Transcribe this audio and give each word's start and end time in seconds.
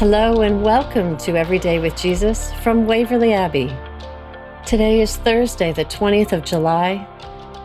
Hello 0.00 0.40
and 0.40 0.62
welcome 0.62 1.14
to 1.18 1.36
Everyday 1.36 1.78
with 1.78 1.94
Jesus 1.94 2.54
from 2.62 2.86
Waverley 2.86 3.34
Abbey. 3.34 3.70
Today 4.64 5.02
is 5.02 5.18
Thursday, 5.18 5.74
the 5.74 5.84
20th 5.84 6.32
of 6.32 6.42
July, 6.42 7.06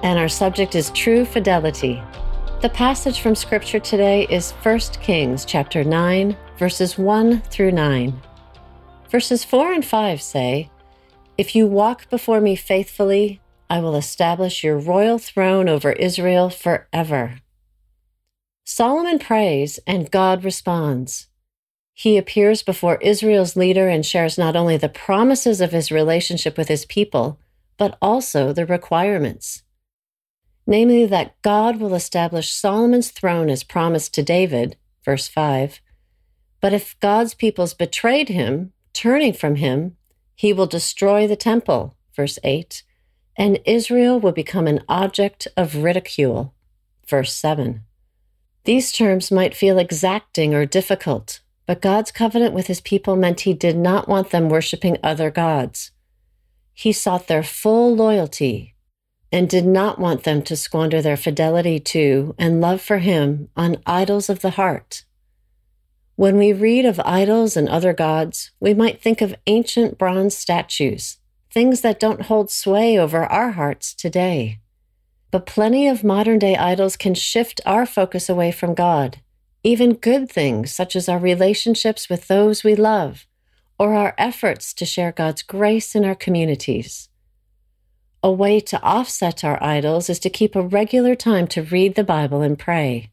and 0.03 0.19
our 0.19 0.27
subject 0.27 0.75
is 0.75 0.89
true 0.89 1.23
fidelity. 1.23 2.03
The 2.61 2.67
passage 2.67 3.21
from 3.21 3.35
scripture 3.35 3.79
today 3.79 4.27
is 4.29 4.51
1 4.51 4.79
Kings 4.99 5.45
chapter 5.45 5.85
9, 5.85 6.35
verses 6.57 6.97
1 6.97 7.39
through 7.43 7.71
9. 7.71 8.21
Verses 9.09 9.45
4 9.45 9.71
and 9.71 9.85
5 9.85 10.21
say, 10.21 10.69
If 11.37 11.55
you 11.55 11.67
walk 11.67 12.09
before 12.09 12.41
me 12.41 12.57
faithfully, 12.57 13.39
I 13.69 13.79
will 13.79 13.95
establish 13.95 14.61
your 14.61 14.77
royal 14.77 15.19
throne 15.19 15.69
over 15.69 15.93
Israel 15.93 16.49
forever. 16.49 17.37
Solomon 18.65 19.19
prays, 19.19 19.79
and 19.87 20.11
God 20.11 20.43
responds. 20.43 21.27
He 21.97 22.17
appears 22.17 22.61
before 22.61 22.97
Israel's 22.97 23.55
leader 23.55 23.87
and 23.87 24.05
shares 24.05 24.37
not 24.37 24.57
only 24.57 24.75
the 24.75 24.89
promises 24.89 25.61
of 25.61 25.71
his 25.71 25.93
relationship 25.93 26.57
with 26.57 26.67
his 26.67 26.85
people, 26.85 27.39
but 27.77 27.97
also 28.01 28.51
the 28.51 28.65
requirements. 28.65 29.63
Namely, 30.67 31.05
that 31.05 31.41
God 31.41 31.79
will 31.79 31.95
establish 31.95 32.51
Solomon's 32.51 33.11
throne 33.11 33.49
as 33.49 33.63
promised 33.63 34.13
to 34.15 34.23
David, 34.23 34.75
verse 35.05 35.29
5. 35.29 35.79
But 36.59 36.73
if 36.73 36.99
God's 36.99 37.33
peoples 37.33 37.73
betrayed 37.73 38.27
him, 38.27 38.73
turning 38.91 39.31
from 39.31 39.55
him, 39.55 39.95
he 40.35 40.51
will 40.51 40.67
destroy 40.67 41.27
the 41.27 41.37
temple, 41.37 41.95
verse 42.13 42.37
8, 42.43 42.83
and 43.37 43.59
Israel 43.63 44.19
will 44.19 44.33
become 44.33 44.67
an 44.67 44.83
object 44.89 45.47
of 45.55 45.77
ridicule, 45.77 46.53
verse 47.07 47.33
7. 47.33 47.83
These 48.65 48.91
terms 48.91 49.31
might 49.31 49.55
feel 49.55 49.79
exacting 49.79 50.53
or 50.53 50.65
difficult, 50.65 51.39
but 51.65 51.81
God's 51.81 52.11
covenant 52.11 52.53
with 52.53 52.67
his 52.67 52.81
people 52.81 53.15
meant 53.15 53.41
he 53.41 53.53
did 53.53 53.75
not 53.75 54.07
want 54.07 54.29
them 54.29 54.49
worshiping 54.49 54.97
other 55.01 55.31
gods. 55.31 55.91
He 56.73 56.91
sought 56.91 57.27
their 57.27 57.43
full 57.43 57.95
loyalty 57.95 58.75
and 59.31 59.49
did 59.49 59.65
not 59.65 59.99
want 59.99 60.23
them 60.23 60.41
to 60.43 60.55
squander 60.55 61.01
their 61.01 61.17
fidelity 61.17 61.79
to 61.79 62.35
and 62.37 62.61
love 62.61 62.81
for 62.81 62.99
him 62.99 63.49
on 63.55 63.81
idols 63.85 64.29
of 64.29 64.41
the 64.41 64.51
heart. 64.51 65.05
When 66.15 66.37
we 66.37 66.53
read 66.53 66.85
of 66.85 67.01
idols 67.03 67.57
and 67.57 67.67
other 67.67 67.93
gods, 67.93 68.51
we 68.59 68.73
might 68.73 69.01
think 69.01 69.21
of 69.21 69.35
ancient 69.47 69.97
bronze 69.97 70.37
statues, 70.37 71.17
things 71.51 71.81
that 71.81 71.99
don't 71.99 72.23
hold 72.23 72.49
sway 72.49 72.97
over 72.97 73.25
our 73.25 73.51
hearts 73.51 73.93
today. 73.93 74.59
But 75.31 75.45
plenty 75.45 75.87
of 75.87 76.03
modern 76.03 76.39
day 76.39 76.55
idols 76.55 76.95
can 76.95 77.15
shift 77.15 77.59
our 77.65 77.85
focus 77.85 78.29
away 78.29 78.51
from 78.51 78.75
God 78.75 79.19
even 79.65 79.95
good 79.95 80.29
things 80.29 80.71
such 80.71 80.95
as 80.95 81.09
our 81.09 81.17
relationships 81.17 82.07
with 82.07 82.27
those 82.27 82.63
we 82.63 82.75
love 82.75 83.25
or 83.79 83.95
our 83.95 84.13
efforts 84.15 84.71
to 84.75 84.85
share 84.85 85.11
God's 85.11 85.41
grace 85.41 85.95
in 85.95 86.05
our 86.05 86.13
communities. 86.13 87.09
A 88.21 88.31
way 88.31 88.59
to 88.59 88.79
offset 88.83 89.43
our 89.43 89.61
idols 89.63 90.07
is 90.07 90.19
to 90.19 90.29
keep 90.29 90.55
a 90.55 90.61
regular 90.61 91.15
time 91.15 91.47
to 91.47 91.63
read 91.63 91.95
the 91.95 92.03
Bible 92.03 92.43
and 92.43 92.59
pray. 92.59 93.09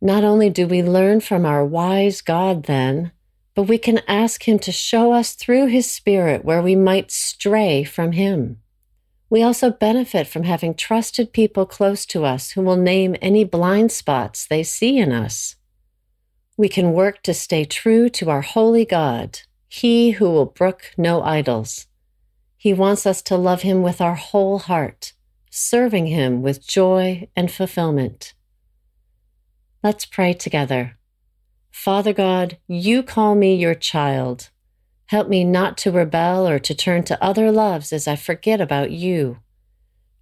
Not 0.00 0.24
only 0.24 0.50
do 0.50 0.66
we 0.66 0.82
learn 0.82 1.20
from 1.20 1.46
our 1.46 1.64
wise 1.64 2.20
God 2.20 2.64
then, 2.64 3.12
but 3.54 3.64
we 3.64 3.78
can 3.78 4.00
ask 4.08 4.48
Him 4.48 4.58
to 4.60 4.72
show 4.72 5.12
us 5.12 5.34
through 5.34 5.66
His 5.66 5.90
Spirit 5.90 6.44
where 6.44 6.62
we 6.62 6.74
might 6.74 7.12
stray 7.12 7.84
from 7.84 8.12
Him. 8.12 8.58
We 9.28 9.40
also 9.40 9.70
benefit 9.70 10.26
from 10.26 10.42
having 10.42 10.74
trusted 10.74 11.32
people 11.32 11.64
close 11.64 12.04
to 12.06 12.24
us 12.24 12.50
who 12.50 12.62
will 12.62 12.76
name 12.76 13.14
any 13.22 13.44
blind 13.44 13.92
spots 13.92 14.44
they 14.44 14.64
see 14.64 14.98
in 14.98 15.12
us 15.12 15.54
we 16.60 16.68
can 16.68 16.92
work 16.92 17.22
to 17.22 17.32
stay 17.32 17.64
true 17.64 18.10
to 18.10 18.28
our 18.28 18.42
holy 18.42 18.84
God, 18.84 19.40
He 19.66 20.10
who 20.10 20.28
will 20.28 20.44
brook 20.44 20.92
no 20.98 21.22
idols. 21.22 21.86
He 22.58 22.74
wants 22.74 23.06
us 23.06 23.22
to 23.22 23.36
love 23.36 23.62
Him 23.62 23.80
with 23.80 24.02
our 24.02 24.14
whole 24.14 24.58
heart, 24.58 25.14
serving 25.50 26.08
Him 26.08 26.42
with 26.42 26.66
joy 26.66 27.30
and 27.34 27.50
fulfillment. 27.50 28.34
Let's 29.82 30.04
pray 30.04 30.34
together. 30.34 30.98
Father 31.70 32.12
God, 32.12 32.58
you 32.68 33.02
call 33.02 33.34
me 33.34 33.54
your 33.54 33.74
child. 33.74 34.50
Help 35.06 35.30
me 35.30 35.44
not 35.44 35.78
to 35.78 35.90
rebel 35.90 36.46
or 36.46 36.58
to 36.58 36.74
turn 36.74 37.04
to 37.04 37.24
other 37.24 37.50
loves 37.50 37.90
as 37.90 38.06
I 38.06 38.16
forget 38.16 38.60
about 38.60 38.90
you. 38.90 39.38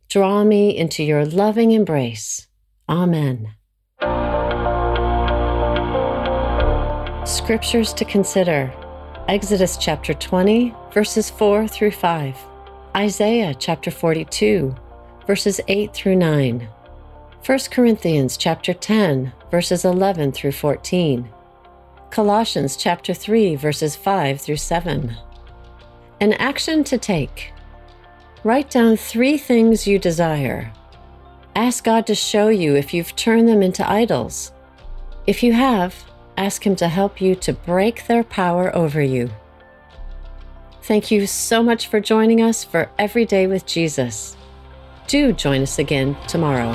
Draw 0.08 0.44
me 0.44 0.70
into 0.76 1.02
your 1.02 1.26
loving 1.26 1.72
embrace. 1.72 2.46
Amen. 2.88 3.57
Scriptures 7.28 7.92
to 7.92 8.06
consider 8.06 8.72
Exodus 9.28 9.76
chapter 9.76 10.14
20, 10.14 10.74
verses 10.94 11.28
4 11.28 11.68
through 11.68 11.90
5, 11.90 12.38
Isaiah 12.96 13.52
chapter 13.52 13.90
42, 13.90 14.74
verses 15.26 15.60
8 15.68 15.92
through 15.92 16.16
9, 16.16 16.66
1 17.44 17.58
Corinthians 17.70 18.38
chapter 18.38 18.72
10, 18.72 19.30
verses 19.50 19.84
11 19.84 20.32
through 20.32 20.52
14, 20.52 21.28
Colossians 22.08 22.76
chapter 22.78 23.12
3, 23.12 23.56
verses 23.56 23.94
5 23.94 24.40
through 24.40 24.56
7. 24.56 25.14
An 26.22 26.32
action 26.32 26.82
to 26.84 26.96
take. 26.96 27.52
Write 28.42 28.70
down 28.70 28.96
three 28.96 29.36
things 29.36 29.86
you 29.86 29.98
desire. 29.98 30.72
Ask 31.54 31.84
God 31.84 32.06
to 32.06 32.14
show 32.14 32.48
you 32.48 32.74
if 32.74 32.94
you've 32.94 33.14
turned 33.16 33.48
them 33.48 33.62
into 33.62 33.86
idols. 33.86 34.50
If 35.26 35.42
you 35.42 35.52
have, 35.52 36.07
ask 36.38 36.64
Him 36.66 36.76
to 36.76 36.88
help 36.88 37.20
you 37.20 37.34
to 37.34 37.52
break 37.52 38.06
their 38.06 38.24
power 38.24 38.74
over 38.74 39.02
you. 39.02 39.30
Thank 40.82 41.10
you 41.10 41.26
so 41.26 41.62
much 41.62 41.88
for 41.88 42.00
joining 42.00 42.40
us 42.40 42.64
for 42.64 42.90
Every 42.98 43.26
Day 43.26 43.46
with 43.46 43.66
Jesus. 43.66 44.36
Do 45.06 45.32
join 45.32 45.62
us 45.62 45.78
again 45.78 46.16
tomorrow. 46.26 46.72